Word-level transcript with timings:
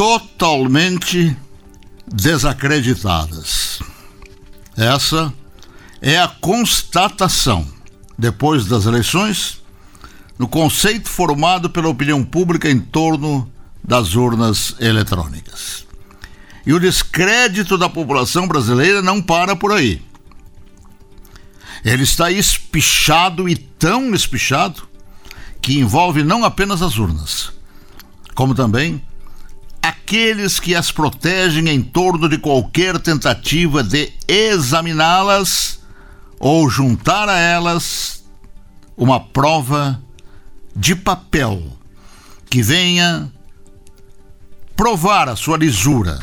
totalmente 0.00 1.36
desacreditadas. 2.06 3.80
Essa 4.74 5.30
é 6.00 6.18
a 6.18 6.26
constatação, 6.26 7.68
depois 8.16 8.64
das 8.64 8.86
eleições, 8.86 9.60
no 10.38 10.48
conceito 10.48 11.06
formado 11.06 11.68
pela 11.68 11.90
opinião 11.90 12.24
pública 12.24 12.70
em 12.70 12.80
torno 12.80 13.52
das 13.84 14.14
urnas 14.14 14.74
eletrônicas. 14.80 15.86
E 16.64 16.72
o 16.72 16.80
descrédito 16.80 17.76
da 17.76 17.90
população 17.90 18.48
brasileira 18.48 19.02
não 19.02 19.20
para 19.20 19.54
por 19.54 19.70
aí. 19.70 20.00
Ele 21.84 22.04
está 22.04 22.30
espichado 22.30 23.46
e 23.46 23.54
tão 23.54 24.14
espichado 24.14 24.88
que 25.60 25.78
envolve 25.78 26.24
não 26.24 26.42
apenas 26.42 26.80
as 26.80 26.96
urnas, 26.96 27.52
como 28.34 28.54
também 28.54 29.02
aqueles 30.10 30.58
que 30.58 30.74
as 30.74 30.90
protegem 30.90 31.68
em 31.68 31.80
torno 31.80 32.28
de 32.28 32.36
qualquer 32.36 32.98
tentativa 32.98 33.80
de 33.80 34.12
examiná-las 34.26 35.78
ou 36.36 36.68
juntar 36.68 37.28
a 37.28 37.38
elas 37.38 38.24
uma 38.96 39.20
prova 39.20 40.02
de 40.74 40.96
papel 40.96 41.62
que 42.50 42.60
venha 42.60 43.30
provar 44.74 45.28
a 45.28 45.36
sua 45.36 45.56
lisura, 45.56 46.18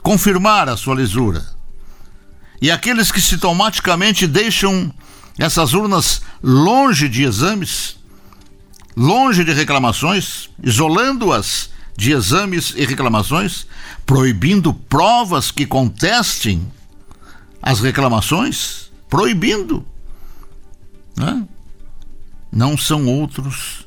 confirmar 0.00 0.68
a 0.68 0.76
sua 0.76 0.94
lisura. 0.94 1.44
E 2.62 2.70
aqueles 2.70 3.10
que 3.10 3.20
sintomaticamente 3.20 4.28
deixam 4.28 4.94
essas 5.36 5.72
urnas 5.72 6.22
longe 6.40 7.08
de 7.08 7.24
exames, 7.24 7.96
longe 8.96 9.42
de 9.42 9.52
reclamações, 9.52 10.48
isolando-as 10.62 11.70
de 12.00 12.12
exames 12.12 12.72
e 12.74 12.86
reclamações, 12.86 13.66
proibindo 14.06 14.72
provas 14.72 15.50
que 15.50 15.66
contestem 15.66 16.66
as 17.60 17.80
reclamações, 17.80 18.90
proibindo. 19.06 19.84
Né? 21.14 21.46
Não 22.50 22.74
são 22.78 23.06
outros 23.06 23.86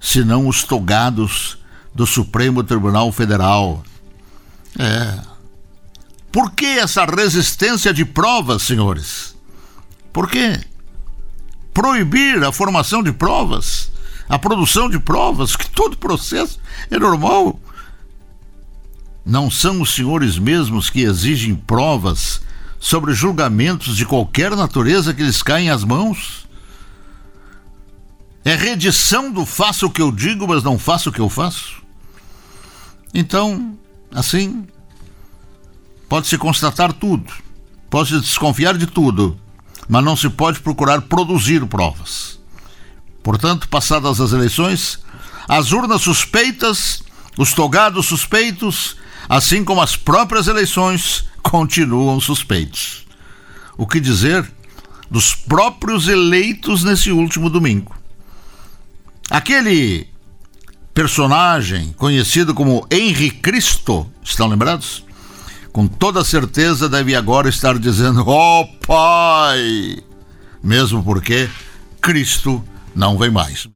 senão 0.00 0.48
os 0.48 0.64
togados 0.64 1.56
do 1.94 2.04
Supremo 2.04 2.64
Tribunal 2.64 3.12
Federal. 3.12 3.84
É. 4.76 5.20
Por 6.32 6.50
que 6.50 6.66
essa 6.66 7.04
resistência 7.04 7.94
de 7.94 8.04
provas, 8.04 8.62
senhores? 8.62 9.36
Por 10.12 10.28
quê? 10.28 10.60
Proibir 11.72 12.42
a 12.42 12.50
formação 12.50 13.04
de 13.04 13.12
provas, 13.12 13.85
a 14.28 14.38
produção 14.38 14.88
de 14.88 14.98
provas, 14.98 15.56
que 15.56 15.68
todo 15.70 15.96
processo 15.96 16.58
é 16.90 16.98
normal. 16.98 17.60
Não 19.24 19.50
são 19.50 19.80
os 19.80 19.92
senhores 19.92 20.38
mesmos 20.38 20.90
que 20.90 21.00
exigem 21.00 21.54
provas 21.54 22.40
sobre 22.78 23.12
julgamentos 23.12 23.96
de 23.96 24.06
qualquer 24.06 24.54
natureza 24.54 25.12
que 25.12 25.22
lhes 25.22 25.42
caem 25.42 25.70
às 25.70 25.82
mãos? 25.82 26.46
É 28.44 28.54
redição 28.54 29.32
do 29.32 29.44
faço 29.44 29.86
o 29.86 29.90
que 29.90 30.00
eu 30.00 30.12
digo, 30.12 30.46
mas 30.46 30.62
não 30.62 30.78
faço 30.78 31.10
o 31.10 31.12
que 31.12 31.20
eu 31.20 31.28
faço? 31.28 31.82
Então, 33.12 33.76
assim, 34.12 34.64
pode-se 36.08 36.38
constatar 36.38 36.92
tudo, 36.92 37.32
pode-se 37.90 38.20
desconfiar 38.20 38.78
de 38.78 38.86
tudo, 38.86 39.36
mas 39.88 40.04
não 40.04 40.14
se 40.16 40.28
pode 40.28 40.60
procurar 40.60 41.02
produzir 41.02 41.66
provas. 41.66 42.35
Portanto, 43.26 43.68
passadas 43.68 44.20
as 44.20 44.30
eleições, 44.30 45.00
as 45.48 45.72
urnas 45.72 46.00
suspeitas, 46.00 47.02
os 47.36 47.52
togados 47.52 48.06
suspeitos, 48.06 48.96
assim 49.28 49.64
como 49.64 49.82
as 49.82 49.96
próprias 49.96 50.46
eleições, 50.46 51.24
continuam 51.42 52.20
suspeitos. 52.20 53.04
O 53.76 53.84
que 53.84 53.98
dizer 53.98 54.48
dos 55.10 55.34
próprios 55.34 56.06
eleitos 56.06 56.84
nesse 56.84 57.10
último 57.10 57.50
domingo? 57.50 57.96
Aquele 59.28 60.06
personagem 60.94 61.92
conhecido 61.96 62.54
como 62.54 62.86
Henri 62.88 63.32
Cristo, 63.32 64.08
estão 64.22 64.46
lembrados? 64.46 65.04
Com 65.72 65.88
toda 65.88 66.22
certeza 66.22 66.88
deve 66.88 67.16
agora 67.16 67.48
estar 67.48 67.76
dizendo: 67.76 68.22
Oh 68.24 68.68
Pai! 68.86 69.98
Mesmo 70.62 71.02
porque 71.02 71.50
Cristo 72.00 72.64
não 72.96 73.18
vem 73.18 73.30
mais. 73.30 73.68